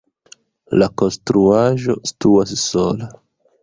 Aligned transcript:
La 0.83 0.87
konstruaĵo 1.03 1.99
situas 2.15 2.59
sola. 2.67 3.17